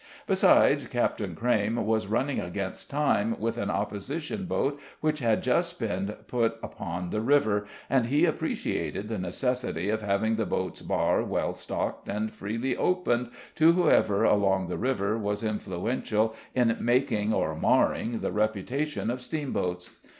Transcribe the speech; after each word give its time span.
Besides, 0.25 0.87
Captain 0.87 1.35
Crayme 1.35 1.85
was 1.85 2.07
running 2.07 2.39
against 2.39 2.89
time 2.89 3.39
with 3.39 3.59
an 3.59 3.69
opposition 3.69 4.45
boat 4.45 4.79
which 4.99 5.19
had 5.19 5.43
just 5.43 5.77
been 5.77 6.15
put 6.25 6.55
upon 6.63 7.11
the 7.11 7.21
river, 7.21 7.67
and 7.87 8.07
he 8.07 8.25
appreciated 8.25 9.09
the 9.09 9.19
necessity 9.19 9.91
of 9.91 10.01
having 10.01 10.37
the 10.37 10.45
boat's 10.47 10.81
bar 10.81 11.21
well 11.23 11.53
stocked 11.53 12.09
and 12.09 12.33
freely 12.33 12.75
opened 12.75 13.29
to 13.53 13.73
whoever 13.73 14.23
along 14.23 14.69
the 14.69 14.77
river 14.79 15.19
was 15.19 15.43
influential 15.43 16.33
in 16.55 16.75
making 16.79 17.31
or 17.31 17.53
marring 17.55 18.21
the 18.21 18.31
reputation 18.31 19.11
of 19.11 19.21
steamboats. 19.21 19.91